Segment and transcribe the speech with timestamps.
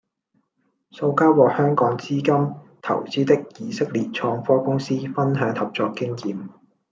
[0.89, 6.49] 數家獲香港資金投資的以色列創科公司分享合作經驗